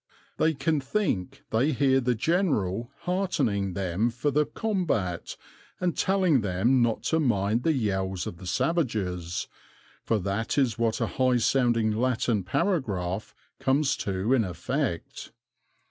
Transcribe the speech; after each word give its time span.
They 0.37 0.55
can 0.55 0.79
think 0.81 1.43
they 1.51 1.73
hear 1.73 2.01
the 2.01 2.15
general 2.15 2.91
heartening 3.01 3.73
them 3.75 4.09
for 4.09 4.31
the 4.31 4.47
combat 4.47 5.37
and 5.79 5.95
telling 5.95 6.41
them 6.41 6.81
not 6.81 7.03
to 7.03 7.19
mind 7.19 7.61
the 7.61 7.73
yells 7.73 8.25
of 8.25 8.37
the 8.37 8.47
savages 8.47 9.47
for 10.03 10.17
that 10.17 10.57
is 10.57 10.79
what 10.79 11.01
a 11.01 11.05
high 11.05 11.37
sounding 11.37 11.91
Latin 11.91 12.43
paragraph 12.43 13.35
comes 13.59 13.95
to 13.97 14.33
in 14.33 14.43
effect. 14.43 15.31